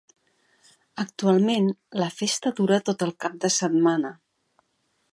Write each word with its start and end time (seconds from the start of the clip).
Actualment, 1.03 1.69
la 2.05 2.09
festa 2.21 2.55
dura 2.61 2.83
tot 2.91 3.07
el 3.09 3.15
cap 3.27 3.39
de 3.45 3.53
setmana. 3.61 4.17